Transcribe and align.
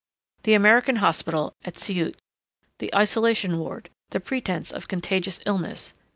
The 0.41 0.55
American 0.55 0.95
hospital 0.95 1.53
at 1.63 1.75
Siut. 1.75 2.15
The 2.79 2.89
isolation 2.95 3.59
ward 3.59 3.91
the 4.09 4.19
pretense 4.19 4.71
of 4.71 4.87
contagious 4.87 5.39
illness. 5.45 5.93